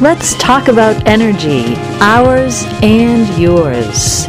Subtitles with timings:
[0.00, 4.28] Let's talk about energy, ours and yours.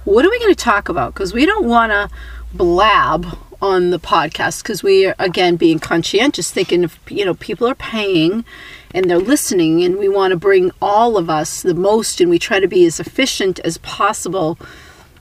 [0.06, 1.14] what are we going to talk about?
[1.14, 2.10] Because we don't want to
[2.54, 3.26] blab
[3.62, 7.76] on the podcast because we are, again, being conscientious, thinking if, you know, people are
[7.76, 8.46] paying
[8.94, 12.40] and they're listening and we want to bring all of us the most and we
[12.40, 14.58] try to be as efficient as possible.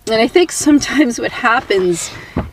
[0.06, 2.10] And I think sometimes what happens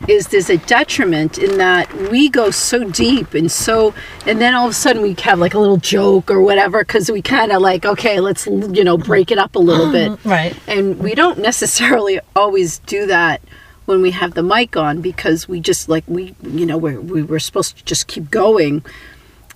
[0.08, 3.94] is there's a detriment in that we go so deep and so,
[4.26, 7.10] and then all of a sudden we have like a little joke or whatever because
[7.10, 10.18] we kind of like, okay, let's, you know, break it up a little bit.
[10.26, 10.56] Right.
[10.66, 13.40] And we don't necessarily always do that
[13.86, 17.22] when we have the mic on because we just like, we, you know, we're, we
[17.22, 18.84] were supposed to just keep going.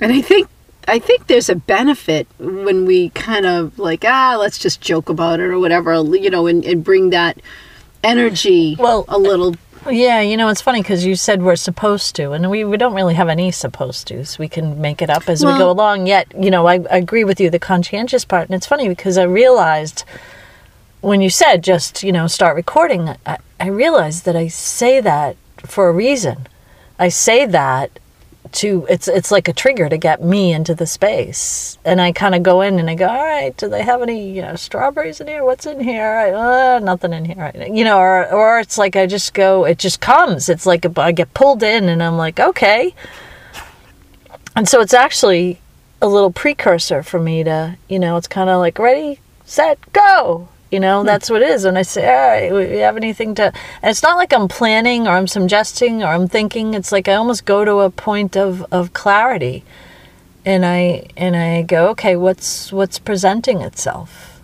[0.00, 0.48] And I think
[0.88, 5.38] I think there's a benefit when we kind of like, ah, let's just joke about
[5.38, 7.40] it or whatever, you know, and, and bring that
[8.02, 9.54] energy Well, a little.
[9.88, 12.94] Yeah, you know, it's funny because you said we're supposed to, and we, we don't
[12.94, 14.38] really have any supposed to's.
[14.38, 16.06] We can make it up as we go along.
[16.06, 18.48] Yet, you know, I, I agree with you, the conscientious part.
[18.48, 20.04] And it's funny because I realized
[21.00, 25.36] when you said just, you know, start recording, I, I realize that I say that
[25.58, 26.48] for a reason.
[26.98, 27.98] I say that
[28.52, 31.78] to it's it's like a trigger to get me into the space.
[31.84, 34.30] And i kind of go in and i go all right do they have any
[34.30, 35.44] you know strawberries in here?
[35.44, 36.34] What's in here?
[36.34, 37.52] Uh, nothing in here.
[37.54, 40.48] You know or or it's like i just go it just comes.
[40.48, 42.94] It's like i get pulled in and i'm like okay.
[44.56, 45.60] And so it's actually
[46.02, 50.48] a little precursor for me to you know it's kind of like ready set go
[50.70, 51.06] you know hmm.
[51.06, 51.64] that's what it is.
[51.64, 53.46] And i say all right we have anything to
[53.82, 56.74] and it's not like i'm planning or i'm suggesting or i'm thinking.
[56.74, 59.64] It's like i almost go to a point of of clarity.
[60.44, 64.40] And i and i go okay what's what's presenting itself?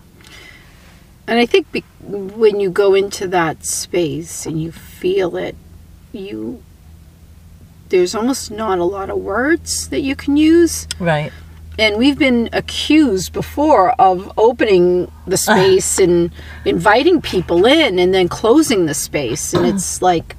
[1.29, 5.57] And I think be, when you go into that space and you feel it,
[6.13, 6.63] you
[7.89, 10.87] there's almost not a lot of words that you can use.
[10.99, 11.31] right
[11.79, 16.31] And we've been accused before of opening the space and
[16.65, 19.53] inviting people in and then closing the space.
[19.53, 20.35] And it's like,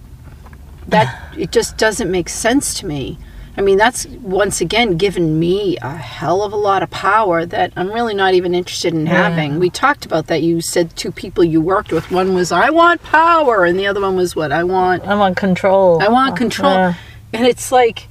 [0.89, 3.19] that, it just doesn't make sense to me.
[3.59, 7.73] I mean, that's once again given me a hell of a lot of power that
[7.75, 9.59] I'm really not even interested in having.
[9.59, 10.43] We talked about that.
[10.43, 12.09] You said two people you worked with.
[12.13, 13.65] One was, I want power.
[13.65, 14.53] And the other one was, what?
[14.53, 16.71] I want i want control I want control.
[16.73, 16.95] Uh,
[17.33, 18.09] and it's like,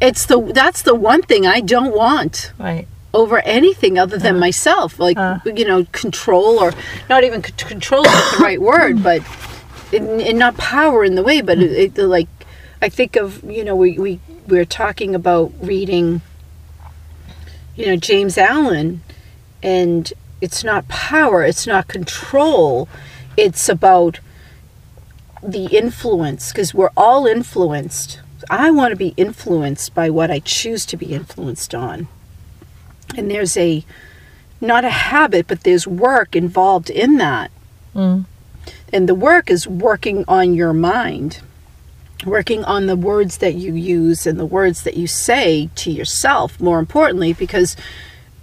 [0.00, 4.98] it's the that's the one thing I don't want right over anything other than myself.
[4.98, 5.38] Like Uh.
[5.44, 6.72] you know, control or
[7.08, 9.22] not even c- control is the right word, but
[9.92, 11.40] and, and not power in the way.
[11.40, 12.28] But it, it, like
[12.80, 16.22] I think of you know we we we're talking about reading,
[17.76, 19.02] you know James Allen,
[19.62, 22.88] and it's not power, it's not control,
[23.36, 24.20] it's about
[25.42, 28.20] the influence because we're all influenced.
[28.48, 32.08] I want to be influenced by what I choose to be influenced on.
[33.16, 33.84] And there's a
[34.60, 37.50] not a habit but there's work involved in that.
[37.94, 38.24] Mm.
[38.92, 41.40] and the work is working on your mind
[42.24, 46.60] working on the words that you use and the words that you say to yourself
[46.60, 47.74] more importantly because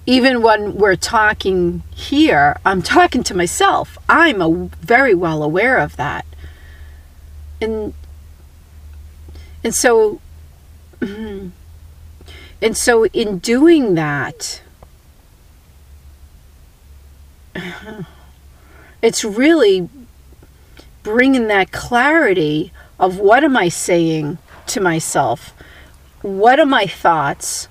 [0.05, 3.97] even when we're talking here i'm talking to myself.
[4.09, 4.49] I'm a,
[4.81, 6.25] very well aware of that.
[7.61, 7.93] And
[9.67, 10.21] and so
[12.61, 14.61] and so in doing that
[19.01, 19.89] it's really
[21.03, 25.53] bringing that clarity of what am I saying to myself?
[26.21, 27.67] What are my thoughts?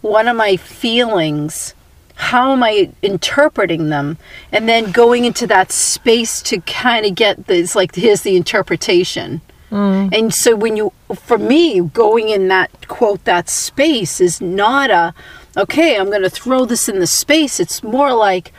[0.00, 1.74] What are my feelings?
[2.14, 4.16] How am I interpreting them?
[4.52, 9.40] And then going into that space to kind of get this like, here's the interpretation.
[9.70, 15.14] And so when you, for me, going in that quote, that space is not a,
[15.56, 17.60] okay, I'm going to throw this in the space.
[17.60, 18.52] It's more like,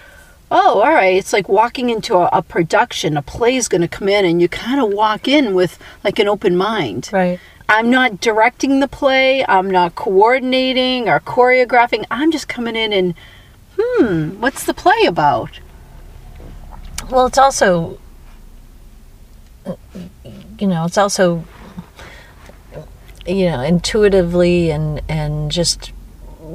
[0.49, 1.15] oh, all right.
[1.15, 3.17] It's like walking into a, a production.
[3.17, 6.19] A play is going to come in, and you kind of walk in with like
[6.19, 7.09] an open mind.
[7.11, 7.39] right
[7.71, 9.45] I'm not directing the play.
[9.47, 12.05] I'm not coordinating or choreographing.
[12.11, 13.13] I'm just coming in and,
[13.79, 15.61] hmm, what's the play about?
[17.09, 17.97] Well, it's also,
[20.61, 21.43] you know, it's also,
[23.25, 25.91] you know, intuitively and and just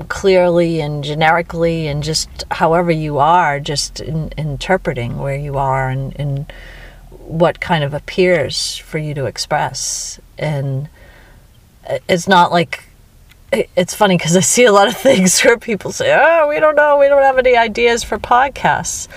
[0.08, 6.14] clearly and generically and just however you are, just in, interpreting where you are and,
[6.20, 6.53] and
[7.11, 10.20] what kind of appears for you to express.
[10.38, 10.88] And
[12.09, 12.85] it's not like
[13.52, 16.76] it's funny because I see a lot of things where people say, "Oh, we don't
[16.76, 19.09] know, we don't have any ideas for podcasts,"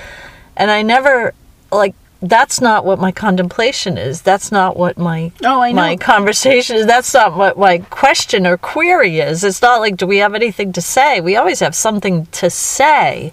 [0.56, 1.34] and I never
[1.72, 1.94] like.
[2.22, 4.22] That's not what my contemplation is.
[4.22, 5.76] That's not what my Oh, I know.
[5.82, 6.86] my conversation is.
[6.86, 9.44] That's not what my question or query is.
[9.44, 11.22] It's not like, do we have anything to say?
[11.22, 13.32] We always have something to say.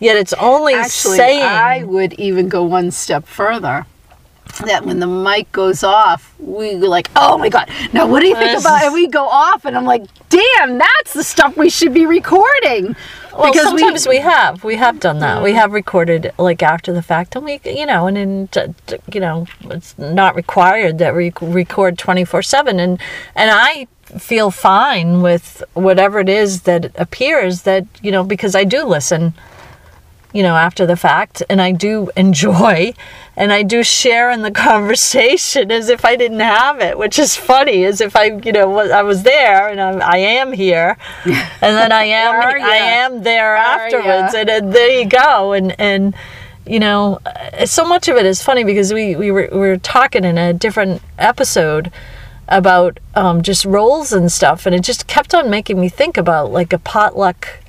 [0.00, 1.42] Yet it's only Actually, saying.
[1.42, 3.86] I would even go one step further.
[4.66, 8.28] That when the mic goes off, we go like, "Oh my god!" Now, what do
[8.28, 8.84] you think about?
[8.84, 12.94] And we go off, and I'm like, "Damn, that's the stuff we should be recording."
[13.36, 14.64] Well, sometimes we, have.
[14.64, 15.42] We have done that.
[15.42, 15.56] We mm.
[15.56, 18.74] have recorded like after the fact, and we you know, and t-
[19.12, 23.00] you know, it's not required that we record twenty four seven, and
[23.34, 23.86] and I
[24.18, 29.34] feel fine with whatever it is that appears that you know because I do listen
[30.34, 32.92] you know, after the fact, and I do enjoy
[33.36, 37.36] and I do share in the conversation as if I didn't have it, which is
[37.36, 40.98] funny, as if I, you know, was, I was there and I'm, I am here,
[41.24, 44.40] and then I am, I am there afterwards, ya?
[44.40, 46.14] and, there you go, and and
[46.66, 49.76] you know, uh, so much of it is funny because we we were we were
[49.76, 51.92] talking in a different episode
[52.48, 56.50] about um, just roles and stuff, and it just kept on making me think about
[56.50, 57.60] like a potluck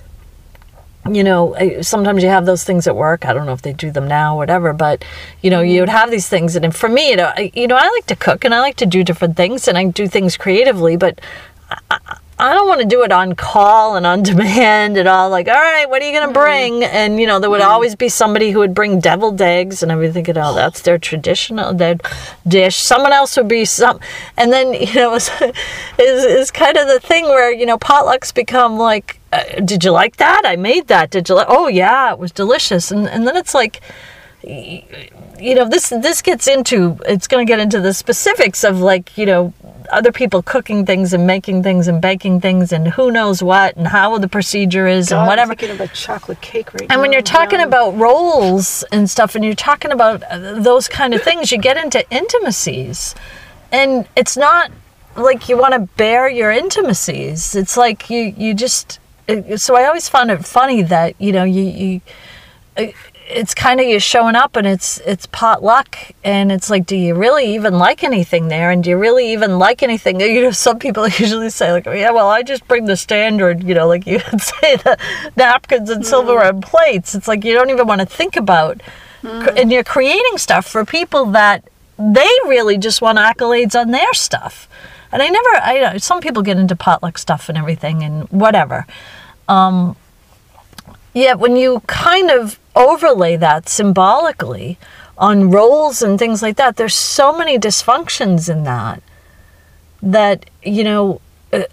[1.10, 3.26] you know, uh, sometimes you have those things at work.
[3.26, 5.06] I don't know if they do them now, whatever, but
[5.42, 5.98] you know, you would mm-hmm.
[5.98, 6.56] have these things.
[6.56, 8.78] And for me, you know, I, you know, I like to cook and I like
[8.78, 11.22] to do different things and I do things creatively, but
[11.70, 12.00] I,
[12.38, 15.54] I- don't want to do it on call and on demand and all like, all
[15.54, 16.80] right, what are you going to mm-hmm.
[16.80, 16.84] bring?
[16.84, 17.70] And, you know, there would mm-hmm.
[17.70, 20.98] always be somebody who would bring deviled eggs and I'd be thinking, oh, that's their
[20.98, 21.98] traditional their
[22.48, 22.78] dish.
[22.78, 24.00] Someone else would be some,
[24.38, 25.34] and then, you know, is,
[26.00, 30.18] is kind of the thing where, you know, potlucks become like, uh, did you like
[30.18, 30.44] that?
[30.46, 31.10] I made that.
[31.12, 31.48] Did you like?
[31.50, 32.92] Oh yeah, it was delicious.
[32.92, 33.82] And and then it's like,
[34.44, 39.18] you know, this this gets into it's going to get into the specifics of like
[39.18, 39.54] you know
[39.92, 43.88] other people cooking things and making things and baking things and who knows what and
[43.88, 45.52] how the procedure is and God, whatever.
[45.52, 46.94] I'm thinking of a chocolate cake right now.
[46.94, 51.14] And when you're talking about roles and stuff, and you're talking about uh, those kind
[51.14, 53.16] of things, you get into intimacies.
[53.72, 54.72] And it's not
[55.16, 57.56] like you want to bare your intimacies.
[57.56, 59.00] It's like you, you just.
[59.28, 61.64] It- So I always found it funny that, you know, you.
[61.64, 62.02] you
[62.78, 62.88] uh,
[63.28, 67.16] it's kind of you showing up and it's it's potluck and it's like do you
[67.16, 68.70] really even like anything there?
[68.70, 70.20] And do you really even like anything?
[70.20, 73.64] You know some people usually say like oh, yeah well i just bring the standard
[73.64, 74.98] you know like you would say the
[75.36, 76.50] napkins and silverware mm.
[76.50, 77.16] and plates.
[77.16, 78.82] It's like you don't even want to think about
[79.24, 79.60] mm.
[79.60, 81.68] and you're creating stuff for people that
[81.98, 84.68] they really just want accolades on their stuff.
[85.12, 88.86] And i never i know some people get into potluck stuff and everything and whatever
[89.48, 94.78] Yet when you kind of overlay that symbolically
[95.18, 99.02] on roles and things like that, there's so many dysfunctions in that
[100.02, 101.22] that, you know,
[101.54, 101.64] uh,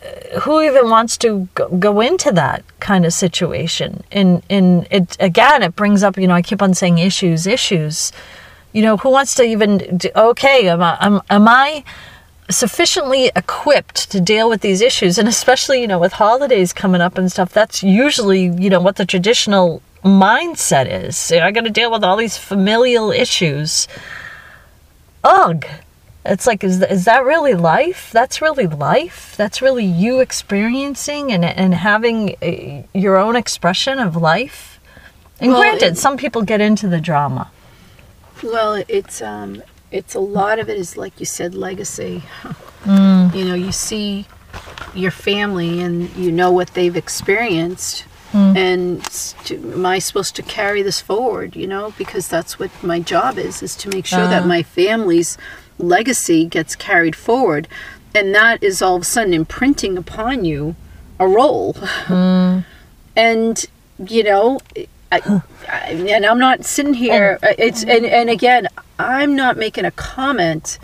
[0.42, 4.04] who even wants to go, go into that kind of situation?
[4.12, 8.12] And, and it, again, it brings up, you know, I keep on saying issues, issues.
[8.72, 11.84] You know, who wants to even, do, okay, am I, am, am I
[12.50, 17.17] sufficiently equipped to deal with these issues and especially you know with holidays coming up
[17.17, 21.17] and stuff that's usually you know what the traditional mindset is.
[21.17, 23.87] So i got to deal with all these familial issues.
[25.25, 25.65] Ugh.
[26.25, 28.11] It's like is, is that really life?
[28.12, 29.34] That's really life?
[29.37, 34.81] That's really you experiencing and, and having a, your own expression of life?
[35.41, 37.51] And Well, granted it- some people get into the drama.
[38.43, 42.22] Well, it's um, it's a lot of it is like you said, legacy.
[42.84, 43.34] Mm.
[43.34, 44.27] You know, you see
[44.94, 48.56] your family and you know what they've experienced, Mm.
[48.56, 49.05] and
[49.44, 51.55] to, am I supposed to carry this forward?
[51.55, 54.46] You know, because that's what my job is: is to make sure that Ah.
[54.46, 55.37] my family's
[55.79, 57.69] legacy gets carried forward,
[58.15, 60.77] and that is all of a sudden imprinting upon you
[61.20, 61.75] a role.
[62.06, 62.65] Mm.
[63.17, 63.67] and
[64.08, 64.58] you know
[65.12, 68.66] I, I, and i'm not sitting here uh, it's and, and again
[68.98, 70.78] i'm not making a comment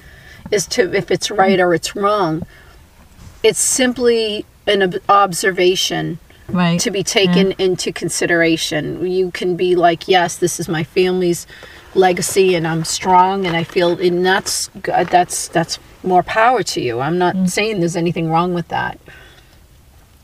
[0.52, 2.42] as to if it's right or it's wrong.
[3.42, 6.18] It's simply an ob- observation
[6.49, 6.80] right.
[6.80, 9.06] to be taken into consideration.
[9.06, 11.47] You can be like yes this is my family's
[11.94, 16.80] legacy and i'm strong and i feel and that's g- that's that's more power to
[16.80, 17.00] you.
[17.00, 19.00] I'm not saying there's anything wrong with that.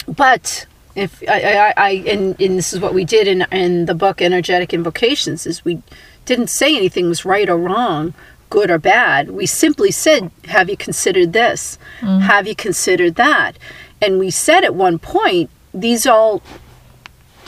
[0.07, 3.95] But if I, I, I and, and this is what we did in in the
[3.95, 5.83] book energetic invocations is we
[6.25, 8.15] didn't say anything was right or wrong
[8.51, 9.31] good or bad.
[9.31, 11.77] We simply said have you considered this?
[12.01, 12.21] Mm.
[12.21, 13.59] Have you considered that?
[14.01, 16.41] And we said at one point these all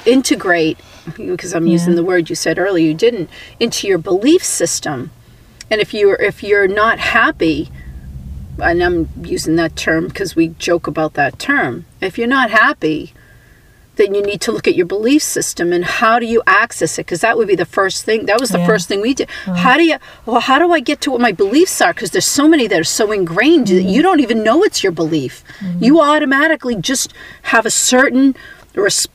[0.04, 0.78] integrate
[1.16, 3.28] because i'm using the word you said earlier you didn't
[3.60, 5.10] into your belief system.
[5.70, 7.70] And if you're if you're not happy
[8.58, 11.84] and I'm using that term because we joke about that term.
[12.00, 13.12] If you're not happy,
[13.96, 17.06] then you need to look at your belief system and how do you access it?
[17.06, 18.66] Because that would be the first thing that was the Yeah.
[18.66, 19.28] first thing we did.
[19.64, 21.92] How do you well how do i get to what my beliefs are?
[21.94, 24.92] Because there's so many that are so ingrained that you don't even know it's your
[24.92, 25.42] belief.
[25.60, 25.84] Mm-hmm.
[25.84, 27.12] You automatically just
[27.52, 28.36] have a certain
[28.74, 29.08] res-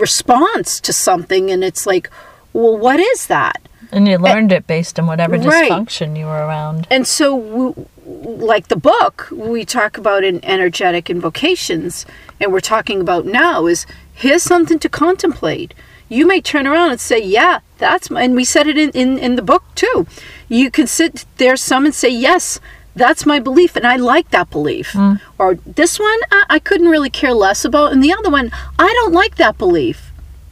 [0.00, 2.10] response to something and it's like
[2.52, 3.60] well what is that?
[3.92, 5.70] And you learned it based on whatever Right.
[5.70, 6.86] dysfunction you were around.
[6.90, 12.04] and so, w- like the book we talk about in energetic invocations,
[12.40, 15.74] and we're talking about now is here's something to contemplate.
[16.08, 19.18] You may turn around and say, "Yeah, that's," my, and we said it in, in
[19.18, 20.06] in the book too.
[20.48, 22.60] You can sit there, some and say, "Yes."
[22.96, 24.92] That's my belief, and I like that belief.
[24.92, 25.16] Hmm.
[25.38, 28.90] Or this one, I, I couldn't really care less about, and the other one, I
[28.98, 30.06] don't like that belief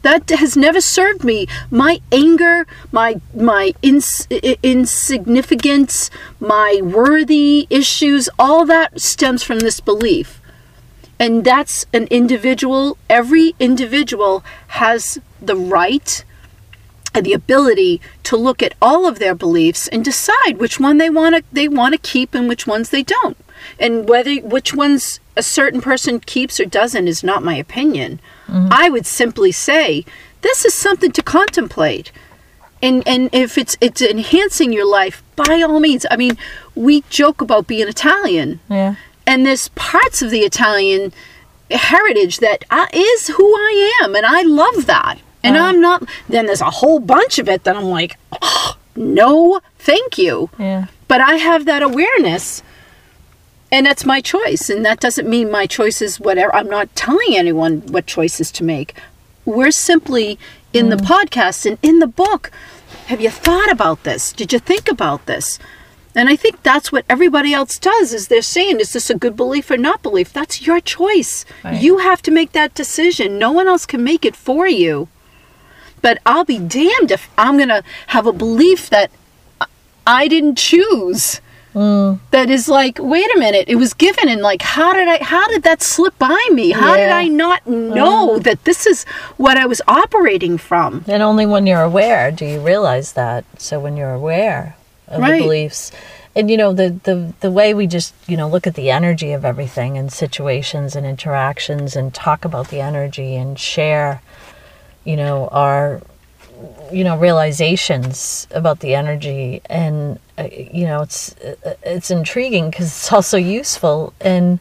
[0.05, 4.27] that has never served me my anger my my ins-
[4.61, 10.39] insignificance my worthy issues all that stems from this belief
[11.19, 16.23] and that's an individual every individual has the right
[17.15, 21.09] and the ability to look at all of their beliefs and decide which one they
[21.09, 23.37] want to they want to keep and which ones they don't.
[23.79, 28.19] And whether which ones a certain person keeps or doesn't is not my opinion.
[28.47, 28.67] Mm-hmm.
[28.69, 30.05] I would simply say
[30.41, 32.11] this is something to contemplate.
[32.81, 36.05] And and if it's it's enhancing your life by all means.
[36.11, 36.37] I mean
[36.75, 38.59] we joke about being italian.
[38.69, 38.95] Yeah.
[39.27, 41.13] And there's parts of the Italian
[41.71, 45.19] heritage that uh, is who I am, and I love that.
[45.43, 46.09] And I'm not.
[46.27, 50.49] Then there's a whole bunch of it that I'm like, oh, no, thank you.
[50.57, 50.87] Yeah.
[51.07, 52.63] But I have that awareness,
[53.71, 54.71] and that's my choice.
[54.71, 56.53] And that doesn't mean my choice is whatever.
[56.55, 58.95] I'm not telling anyone what choices to make.
[59.45, 60.39] We're simply
[60.73, 62.49] in the podcast and in the book.
[63.05, 64.33] Have you thought about this?
[64.33, 65.59] Did you think about this?
[66.15, 69.35] And I think that's what everybody else does is they're saying, is this a good
[69.35, 70.31] belief or not belief?
[70.31, 71.45] That's your choice.
[71.63, 71.81] Right.
[71.81, 73.37] You have to make that decision.
[73.37, 75.09] No one else can make it for you.
[76.01, 79.11] But I'll be damned if I'm going to have a belief that
[79.59, 79.65] I-
[80.07, 81.41] I didn't choose.
[81.73, 82.19] Mm.
[82.31, 85.45] That is like, wait a minute, it was given and like how did I how
[85.49, 86.71] did that slip by me?
[86.71, 88.43] How did I not know mm-hmm.
[88.43, 89.03] that this is
[89.35, 91.03] what I was operating from?
[91.05, 93.43] And only when you're aware do you realize that.
[93.57, 95.39] So when you're aware of Right.
[95.39, 95.91] the beliefs,
[96.35, 99.31] and you know the, the the way we just you know look at the energy
[99.33, 104.21] of everything and situations and interactions and talk about the energy and share,
[105.03, 106.01] you know our
[106.91, 109.61] you know realizations about the energy.
[109.69, 114.13] And uh, you know it's uh, it's intriguing because it's also useful.
[114.21, 114.59] And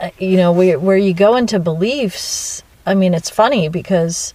[0.00, 4.34] uh, you know where where you go into beliefs i mean it's funny because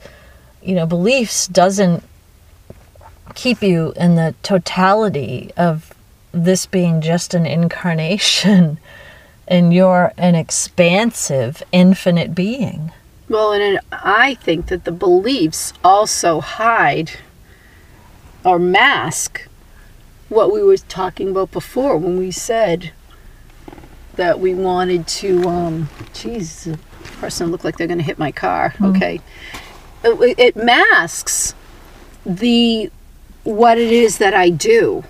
[0.63, 2.01] you know beliefs doesn't
[3.36, 5.93] keep you in the totality of
[6.31, 8.79] this being just an incarnation
[9.48, 12.91] and you're an expansive infinite being
[13.27, 17.12] Well, and it, I think that the beliefs also hide
[18.43, 19.48] or mask
[20.29, 22.91] what we were talking about before when we said
[24.15, 25.43] that we wanted to.
[25.48, 26.79] Um, geez, the
[27.19, 28.74] person looked like they're going to hit my car.
[28.81, 29.21] Okay,
[30.03, 31.53] it, it masks
[32.25, 32.91] the
[33.50, 35.03] what it is that I do.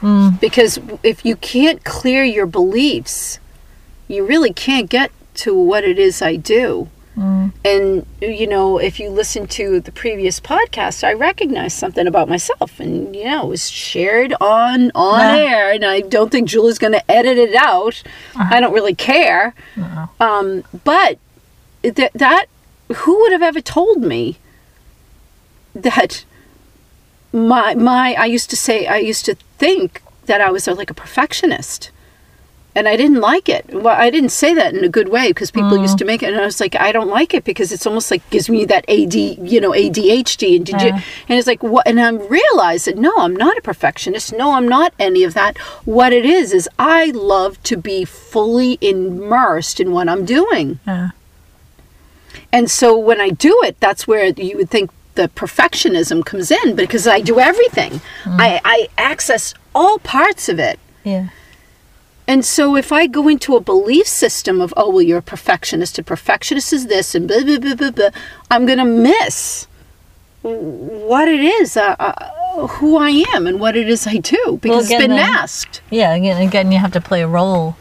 [0.00, 0.30] Hmm.
[0.40, 3.38] Because if you can't clear your beliefs,
[4.06, 6.88] you really can't get to what it is I do.
[7.14, 7.48] Hmm.
[7.64, 12.80] And, you know, if you listen to the previous podcast, I recognized something about myself
[12.80, 15.36] and, you know, it was shared on on Yeah.
[15.36, 15.72] air.
[15.72, 18.02] And I don't think Julie's going to edit it out.
[18.34, 18.54] Uh-huh.
[18.56, 19.54] I don't really care.
[19.80, 20.06] Uh-uh.
[20.20, 21.18] Um, but
[21.82, 22.46] that, that,
[22.94, 24.36] who would have ever told me
[25.74, 26.24] that
[27.34, 30.90] my, my, I used to say, I used to think that I was uh, like
[30.90, 31.90] a perfectionist
[32.76, 33.66] and I didn't like it.
[33.72, 36.32] Well, I didn't say that in a good way because people used to make it,
[36.32, 38.84] and I was like, I don't like it because it's almost like gives me that
[38.88, 40.88] AD, you know, ADHD, and did you?
[40.88, 41.86] And it's like what?
[41.86, 44.32] And I realized that no, I'm not a perfectionist.
[44.32, 45.56] No, I'm not any of that.
[45.84, 51.10] What it is is I love to be fully immersed in what I'm doing, yeah
[52.54, 56.74] and so when I do it, that's where you would think the perfectionism comes in
[56.74, 58.00] because I do everything.
[58.26, 60.78] I, I access all parts of it.
[61.04, 61.28] yeah
[62.26, 65.98] And so if I go into a belief system of, oh, well, you're a perfectionist,
[65.98, 68.10] and perfectionist is this, and blah, blah, blah, blah, blah,
[68.50, 69.66] I'm going to miss
[70.42, 74.86] what it is, uh, uh, who I am, and what it is I do because
[74.86, 75.82] again, it's been masked.
[75.90, 77.76] yeah again again you have to play a role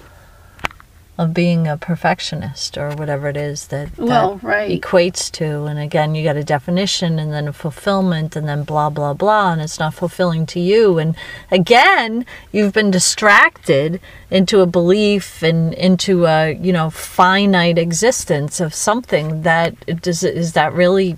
[1.15, 4.81] of being a perfectionist or whatever it is that, that Well, right.
[4.81, 5.65] equates to.
[5.65, 9.51] And again, you got a definition and then a fulfillment and then blah, blah, blah.
[9.51, 10.97] And it's not fulfilling to you.
[10.97, 11.15] And
[11.51, 14.01] again, you've been distracted
[14.31, 20.53] into a belief and into a, you know, finite existence of something that does, is
[20.53, 21.17] that really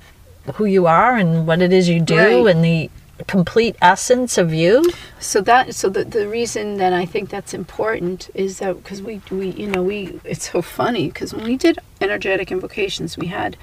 [0.56, 2.48] who you are and what it is you do Right.
[2.56, 2.90] and the
[3.24, 4.92] complete essence of you?
[5.20, 9.22] So that so the the reason that I think that's important is that because we
[9.32, 13.58] we you know we it's so funny because when we did energetic invocations we had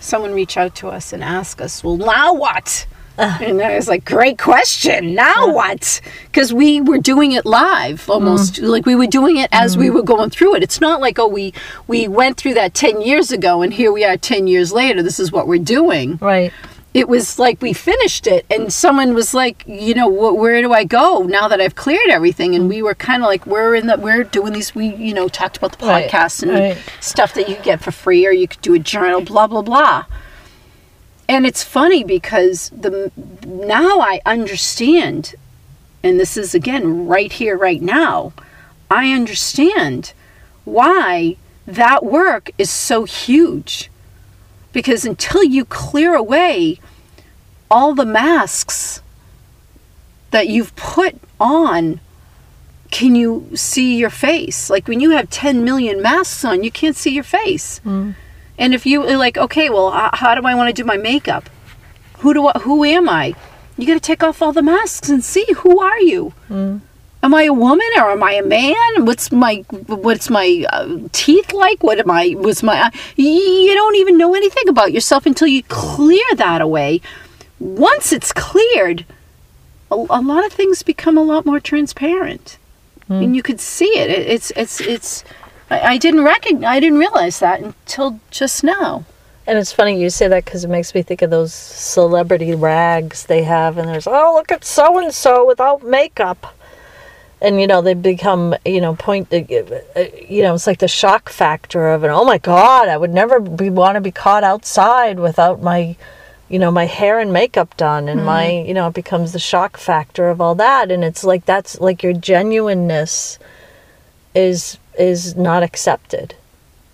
[0.00, 2.86] someone reach out to us and ask us well now what?
[3.20, 3.36] Ah.
[3.42, 5.14] And I was like great question.
[5.14, 6.00] Now what?
[6.26, 8.54] Because we were doing it live almost.
[8.54, 8.68] Mm.
[8.68, 9.94] Like we were doing it as we mm.
[9.94, 10.62] were going through it.
[10.62, 11.52] It's not like oh we
[11.88, 15.02] we went through that 10 years ago and here we are 10 years later.
[15.02, 16.16] This is what we're doing.
[16.20, 16.52] Right.
[16.98, 20.72] It was like we finished it and someone was like you know wh- where do
[20.72, 22.54] i go now that i've cleared everything?
[22.56, 25.28] And we were kind of like we're in the we're doing these we you know
[25.28, 26.04] talked about the Right,
[26.42, 26.78] and right.
[27.00, 30.04] stuff that you get for free or you could do a journal blah blah blah.
[31.28, 33.12] And it's funny because the
[33.46, 35.34] now i understand
[36.02, 38.32] and this is again right here right now
[38.90, 40.12] i understand
[40.64, 41.36] why
[41.66, 43.90] that work is so huge.
[44.72, 46.80] Because until you clear away
[47.70, 49.02] all the masks
[50.30, 52.00] that you've put on
[52.90, 54.70] can you see your face?
[54.70, 57.78] Like when you have 10 million masks on you can't see your face.
[57.78, 58.12] Hmm.
[58.58, 61.48] And if you like okay well uh, how do i want to do my makeup?
[62.18, 63.34] Who do I, who am i?
[63.76, 66.30] You got to take off all the masks and see who are you?
[66.48, 66.78] Hmm.
[67.22, 69.04] Am i a woman or am i a man?
[69.04, 69.56] What's my
[69.86, 71.82] what's my uh, teeth like?
[71.82, 75.62] What am i was my uh, you don't even know anything about yourself until you
[75.64, 77.00] clear that away
[77.60, 79.04] once it's cleared
[79.90, 82.58] a, a lot of things become a lot more transparent.
[83.22, 85.24] And you could see it, it it's it's it's
[85.70, 89.04] I, I didn't recognize i didn't realize that until just now.
[89.46, 93.24] And it's funny you say that because it makes me think of those celebrity rags
[93.24, 96.54] they have, and there's oh look at so and so without makeup,
[97.40, 99.38] and you know they become you know point uh,
[100.28, 102.08] you know it's like the shock factor of it.
[102.08, 105.96] Oh my God, I would never be want to be caught outside without my
[106.48, 108.68] you know my hair and makeup done, and my mm-hmm.
[108.68, 112.02] you know it becomes the shock factor of all that, and it's like that's like
[112.02, 113.38] your genuineness
[114.34, 116.34] is is not accepted.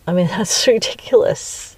[0.07, 1.77] I mean that's ridiculous.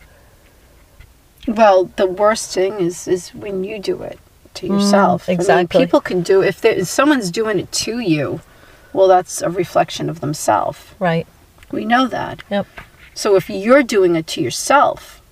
[1.47, 4.19] well the worst thing is is when you do it
[4.55, 5.85] to mm, yourself I mean, exactly.
[5.85, 8.41] people can do if, there, if someone's doing it to you
[8.93, 11.27] well that's a reflection of themselves Right.
[11.71, 12.67] we know that Yep.
[13.15, 15.23] so if you're doing it to yourself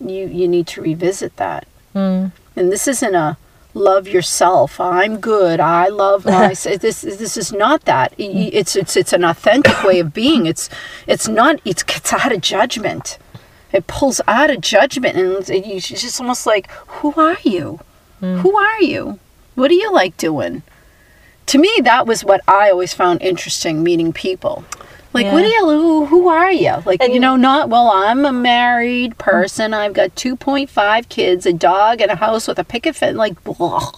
[0.00, 2.32] you you need to revisit that Mm.
[2.56, 3.36] and this isn't a
[3.74, 4.80] love yourself.
[4.80, 5.60] I'm good.
[5.60, 8.14] I love myself this this is not that.
[8.18, 10.46] It's it's it's an authentic way of being.
[10.46, 10.68] It's
[11.06, 13.18] it's not it's it's out of judgment.
[13.72, 17.80] It pulls out of judgment and it's it's just almost like who are you?
[18.20, 19.18] Who are you?
[19.54, 20.62] What do you like doing?
[21.46, 24.64] To me that was what i always found interesting meeting people
[25.14, 25.60] like what do Yeah.
[25.60, 26.82] you who, are you?
[26.84, 29.72] Like And you know not well i'm a married person.
[29.72, 33.16] I've got 2.5 kids a dog and a house with a picket fence.
[33.16, 33.92] Like blah.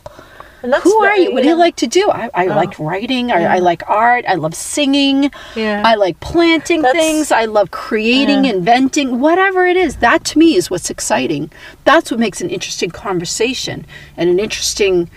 [0.82, 1.32] Who are you?
[1.32, 2.10] What do you like to do?
[2.10, 2.56] I, I oh.
[2.56, 3.30] like writing.
[3.30, 4.24] I, I like art.
[4.26, 5.30] I love singing.
[5.54, 5.82] Yeah.
[5.84, 7.30] i like planting That's- things.
[7.30, 8.54] I love creating Yeah.
[8.54, 9.96] inventing whatever it is.
[9.96, 11.50] That to me is what's exciting.
[11.84, 15.08] That's what makes an interesting conversation and an interesting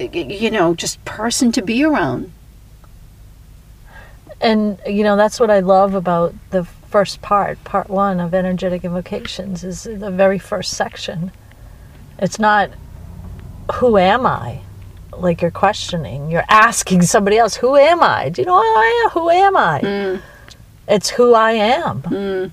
[0.00, 2.32] you know just person to be around
[4.42, 8.84] And you know that's what I love about the first part, part one of energetic
[8.84, 11.30] invocations, is the very first section.
[12.18, 12.70] It's not
[13.74, 14.60] who am I,
[15.16, 16.30] like you're questioning.
[16.30, 18.28] You're asking somebody else, who am I?
[18.30, 19.10] Do you know who I am?
[19.10, 19.78] Who am I?
[19.78, 20.16] Hmm.
[20.88, 22.00] It's who I am.
[22.02, 22.46] Hmm.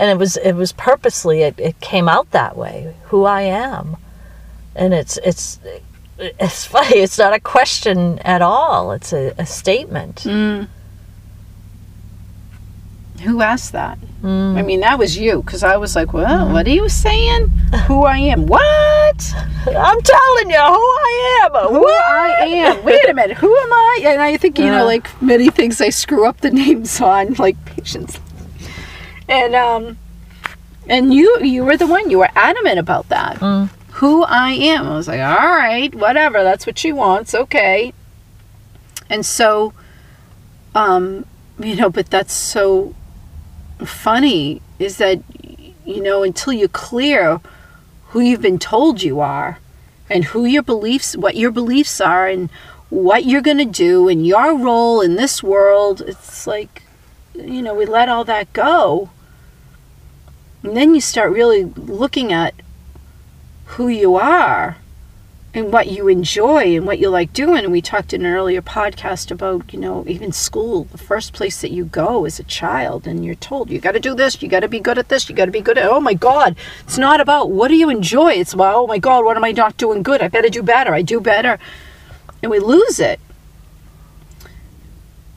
[0.00, 3.96] And it was it was purposely it, it came out that way, who I am.
[4.74, 5.60] And it's it's
[6.18, 8.90] it's funny, it's not a question at all.
[8.90, 10.20] It's a, a statement.
[10.24, 10.64] Hmm.
[13.20, 14.56] Who asked that Mm.
[14.58, 17.48] i mean that was you because i was like well what are you saying
[17.86, 19.34] who i am what
[19.66, 21.52] I'm telling you who I am.
[21.72, 22.84] who I am.
[22.84, 24.00] Wait a minute, who am I?
[24.06, 24.78] And I think you Yeah.
[24.78, 28.18] know, like many things, I screw up the names on, like patience.
[29.28, 29.98] And um,
[30.88, 32.08] and you you were the one.
[32.10, 33.36] You were adamant about that.
[33.40, 33.68] Mm.
[34.00, 34.86] Who I am.
[34.88, 36.42] I was like, all right, whatever.
[36.42, 37.34] That's what she wants.
[37.34, 37.92] Okay.
[39.10, 39.74] And so,
[40.74, 41.26] um,
[41.58, 42.94] you know, but that's so
[43.86, 45.22] funny is that
[45.84, 47.40] you know until you clear
[48.08, 49.58] who you've been told you are
[50.10, 52.50] and who your beliefs what your beliefs are and
[52.90, 56.82] what you're going to do and your role in this world it's like
[57.44, 59.10] you know, we let all that go.
[60.62, 62.54] And then you start really looking at
[63.66, 64.76] who you are
[65.58, 67.64] and what you enjoy and what you like doing.
[67.64, 71.60] And we talked in an earlier podcast about, you know, even school, the first place
[71.60, 74.48] that you go as a child, and you're told, you got to do this, you
[74.48, 76.56] got to be good at this, you got to be good at, oh my God.
[76.84, 78.32] It's not about what do you enjoy?
[78.32, 80.22] It's about, oh my God, what am I not doing good?
[80.22, 80.94] I better do better.
[80.94, 81.58] I do better.
[82.42, 83.20] And we lose it.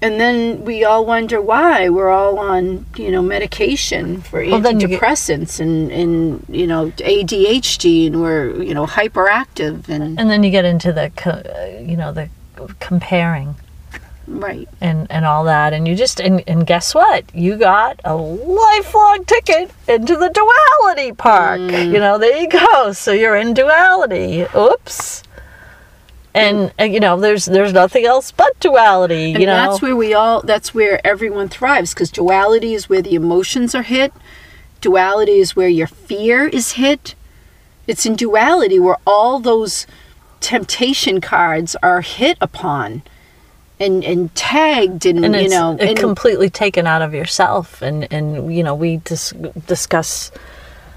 [0.04, 4.62] And then we all wonder why we're all on, you know, medication for Well, you
[4.62, 10.42] get- antidepressants and, and, you know, ADHD and we're, you know, hyperactive and, And then
[10.44, 12.30] you get into the, uh, you know, the
[12.80, 13.56] comparing
[14.28, 14.68] right.
[14.82, 15.72] and, and all that.
[15.74, 17.24] And you just, and, and guess what?
[17.36, 21.60] You got a lifelong ticket into the duality park.
[21.62, 21.94] Mm.
[21.94, 22.92] You know, there you go.
[22.94, 24.48] So you're in duality.
[24.56, 25.24] Oops.
[26.34, 29.34] And, uh, you know, there's there's nothing else but duality.
[29.34, 33.02] And you know, that's where we all, that's where everyone thrives because duality is where
[33.02, 34.14] the emotions are hit.
[34.80, 37.16] Duality is where your fear is hit.
[37.86, 39.86] It's in duality where all those
[40.40, 43.04] temptation cards are hit upon
[43.80, 48.54] and, and tagged and, and you know, and, completely taken out of yourself and and
[48.54, 49.34] you know we dis-
[49.66, 50.32] discuss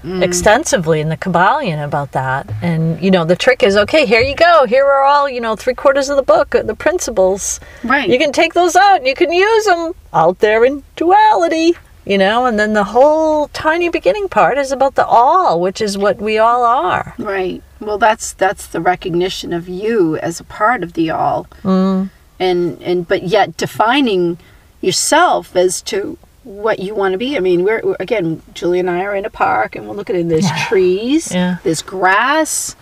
[0.05, 2.51] extensively in the Kybalion about that.
[2.61, 4.65] And you know the trick is okay here you go.
[4.65, 7.59] Here are all you know three quarters of the book uh, the principles.
[7.83, 8.09] Right.
[8.09, 12.17] you can take those out and you can use them out there in duality you
[12.17, 12.45] know?
[12.45, 16.37] And then the whole tiny beginning part is about the all which is what we
[16.37, 17.15] all are.
[17.17, 17.61] Right.
[17.79, 22.09] Well, that's that's the recognition of you as a part of the all, mm.
[22.39, 24.37] and and but yet defining
[24.81, 27.35] yourself as to what you want to be.
[27.35, 30.15] I mean, we're, we're again, Julie and I are in a park, and we're looking
[30.15, 31.57] at there's trees, Yeah.
[31.63, 32.75] there's grass,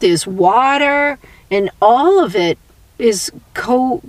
[0.00, 1.18] there's water,
[1.50, 2.58] and all of it
[2.98, 4.02] is co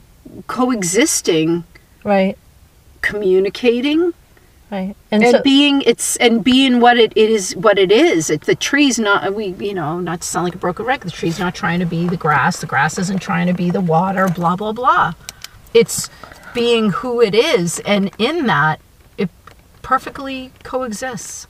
[0.47, 1.63] coexisting,
[2.03, 2.37] right.
[3.01, 4.13] communicating,
[4.71, 4.95] right.
[5.11, 8.29] And, so- being it's and being what it, it is what it is.
[8.29, 11.11] It, the tree's not we you know not to sound like a broken record the
[11.11, 14.27] tree's not trying to be the grass the grass isn't trying to be the water
[14.27, 15.13] blah blah blah.
[15.73, 16.09] It's
[16.53, 18.79] being who it is and in that
[19.87, 21.47] perfectly coexists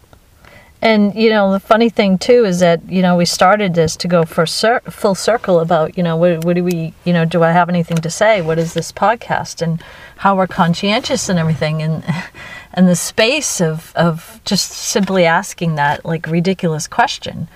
[0.79, 4.07] And you know the funny thing too is that you know we started this to
[4.07, 7.41] go for cir- full circle about you know what, what do we you know do
[7.41, 8.43] I have anything to say?
[8.43, 9.81] What is this podcast and
[10.17, 12.03] how we're conscientious and everything and
[12.75, 17.47] and the space of of just simply asking that like ridiculous question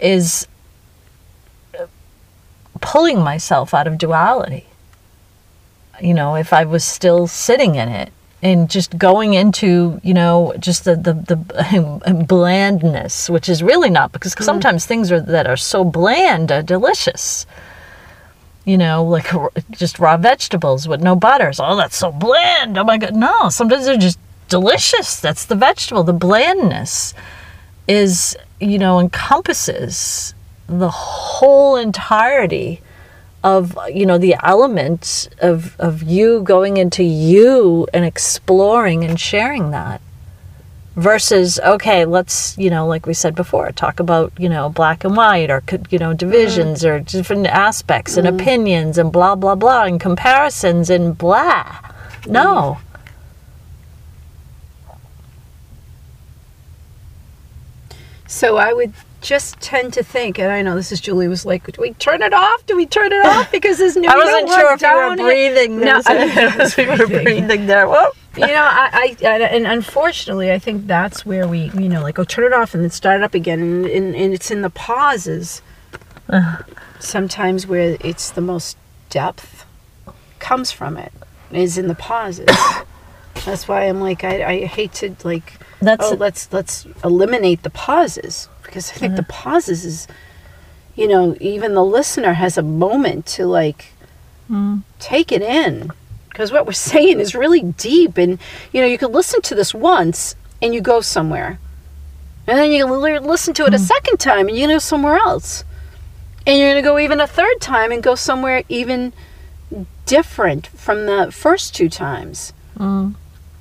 [0.00, 0.48] is
[2.80, 4.66] pulling myself out of duality.
[6.00, 10.52] You know, if I was still sitting in it and just going into, you know,
[10.58, 14.42] just the the, the blandness, which is really not because mm.
[14.42, 17.46] sometimes things are that are so bland are delicious.
[18.64, 19.26] You know, like
[19.70, 21.58] just raw vegetables with no butters.
[21.60, 22.76] Oh, that's so bland.
[22.78, 23.48] Oh my god, no.
[23.48, 25.20] Sometimes they're just delicious.
[25.20, 26.02] That's the vegetable.
[26.02, 27.14] The blandness
[27.88, 30.34] is, you know, encompasses
[30.68, 32.80] the whole entirety
[33.44, 39.70] of you know the element of of you going into you and exploring and sharing
[39.70, 40.00] that
[40.94, 45.16] versus okay let's you know like we said before talk about you know black and
[45.16, 46.18] white or could you know mm-hmm.
[46.18, 48.36] divisions or different aspects and mm-hmm.
[48.36, 51.64] opinions and blah blah blah and comparisons and blah.
[51.64, 52.32] Mm-hmm.
[52.32, 52.78] No.
[58.26, 61.64] So i would just tend to think and i know this is julie was like
[61.72, 62.66] do we turn it off?
[62.66, 63.50] Do we turn it off?
[63.52, 67.06] Because there's no i wasn't sure if you were breathing No, there was- you were
[67.06, 67.88] breathing there.
[67.88, 68.14] Whoop.
[68.36, 72.24] you know, I, I, and unfortunately, I think that's where we, you know, like, oh,
[72.24, 74.70] turn it off and then start it up again, and, and, and it's in the
[74.70, 75.60] pauses.
[76.98, 78.76] Sometimes where it's the most
[79.10, 79.66] depth
[80.38, 81.12] comes from it
[81.52, 82.46] is in the pauses.
[83.44, 87.70] that's why I'm like, I, I hate to like, That's- oh, let's let's eliminate the
[87.70, 89.42] pauses because I think the uh-huh.
[89.42, 90.08] pauses is,
[90.96, 93.92] you know, even the listener has a moment to like
[94.50, 94.82] mm.
[94.98, 95.90] take it in.
[96.30, 98.38] Because what we're saying is really deep and
[98.72, 101.58] you know you can listen to this once and you go somewhere.
[102.46, 103.80] And then you li- listen to it a mm.
[103.80, 105.64] second time and you go somewhere else.
[106.46, 109.12] And you're going to go even a third time and go somewhere even
[110.06, 112.52] different from the first two times.
[112.76, 113.14] Mm.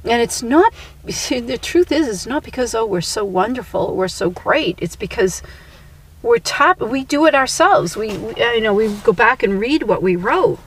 [0.04, 4.30] And it's not the truth is it's not because oh we're so wonderful we're so
[4.30, 4.78] great.
[4.82, 5.42] It's because
[6.24, 7.96] we're top we do it ourselves.
[7.96, 10.60] We, we uh, you know we go back and read what we wrote.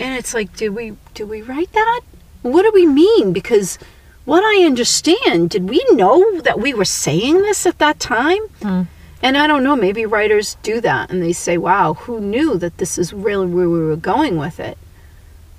[0.00, 2.00] And it's like did we do we write that?
[2.42, 3.32] What do we mean?
[3.32, 3.78] Because
[4.24, 8.42] what i understand did we know that we were saying this at that time?
[8.62, 8.82] Hmm.
[9.22, 12.78] And i don't know maybe writers do that and they say wow who knew that
[12.78, 14.76] this is really where we were going with it?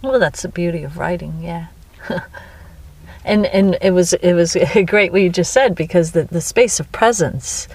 [0.01, 1.67] Well that's the beauty of writing yeah
[3.25, 6.79] and and it was it was great what you just said because the the space
[6.79, 7.67] of presence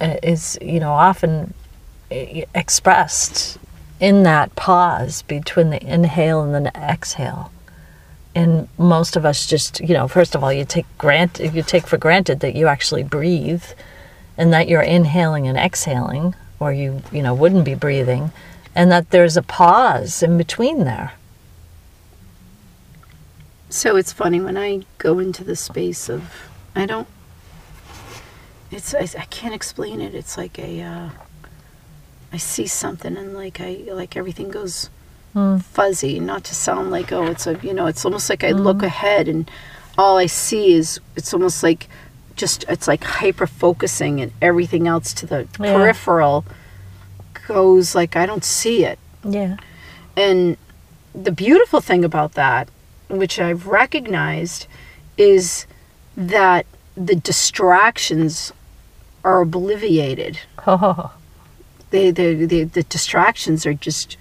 [0.00, 1.54] uh, is you know often
[2.10, 3.58] uh, expressed
[4.00, 7.52] in that pause between the inhale and the exhale.
[8.34, 11.86] And most of us just you know first of all you take grant you take
[11.86, 13.64] for granted that you actually breathe
[14.36, 18.32] and that you're inhaling and exhaling or you you know wouldn't be breathing
[18.74, 21.12] and that there's a pause in between there
[23.72, 26.22] So it's funny when I go into the space of
[26.76, 27.08] I don't.
[28.70, 30.14] It's I, I can't explain it.
[30.14, 30.82] It's like a.
[30.82, 31.08] Uh,
[32.34, 34.90] I see something and like I like everything goes
[35.60, 36.20] fuzzy.
[36.20, 39.28] Not to sound like oh it's a you know it's almost like I look ahead
[39.28, 39.50] and
[39.98, 41.88] all I see is it's almost like
[42.36, 45.72] just it's like hyper focusing and everything else to the Yeah.
[45.74, 46.44] peripheral
[47.46, 48.98] goes like I don't see it.
[49.24, 49.56] yeah
[50.16, 50.56] And
[51.14, 52.68] the beautiful thing about that,
[53.12, 54.66] which I've recognized,
[55.16, 55.66] is
[56.16, 58.52] that the distractions
[59.24, 60.38] are obliviated.
[60.66, 61.12] oh
[61.90, 64.16] They, they, the the distractions are just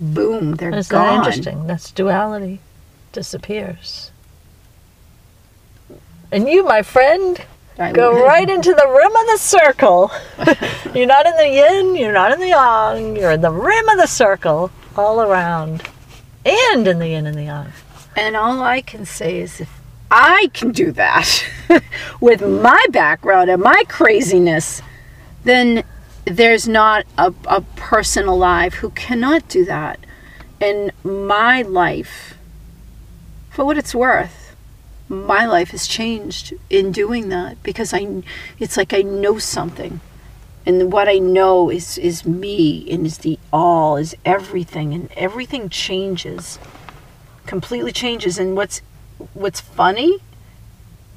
[0.00, 1.06] boom, they're isn't gone.
[1.06, 2.60] that interesting that's duality
[3.12, 4.10] disappears
[6.32, 7.44] and you my friend
[7.78, 10.10] I- Go right into the rim of the circle.
[10.94, 13.96] you're not in the yin, you're not in the yang, you're in the rim of
[13.98, 15.82] the circle all around.
[16.44, 17.72] And in the yin and the yang.
[18.20, 19.80] And all I can say is if
[20.10, 21.42] I can do that
[22.20, 24.82] with my background and my craziness,
[25.44, 25.84] then
[26.26, 30.00] there's not a, a person alive who cannot do that.
[30.60, 32.36] In my life,
[33.48, 34.54] for what it's worth,
[35.08, 38.22] my life has changed in doing that because I,
[38.58, 40.00] it's like I know something.
[40.66, 45.70] And what I know is, is me and is the all, is everything, and everything
[45.70, 46.58] changes
[47.50, 48.80] completely changes and what's
[49.34, 50.18] what's funny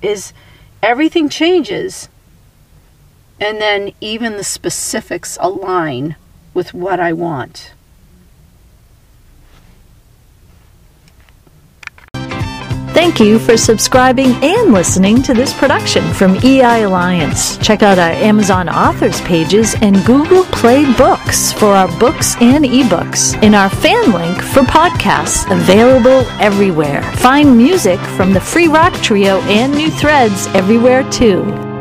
[0.02, 0.34] is
[0.82, 2.10] everything changes
[3.40, 6.16] and then even the specifics align
[6.56, 7.74] with what I want.
[12.94, 17.58] Thank you for subscribing and listening to this production from EI Alliance.
[17.58, 23.34] Check out our Amazon authors pages and Google Play Books for our books and ebooks,
[23.42, 27.02] and our fan link for podcasts available everywhere.
[27.18, 31.73] Find music from the Free Rock Trio and New Threads everywhere too.